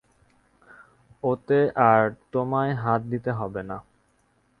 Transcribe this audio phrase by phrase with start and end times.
[1.23, 1.59] ওতে
[1.89, 2.01] আর
[2.31, 3.77] তোমায় হাত দিতে হবে না।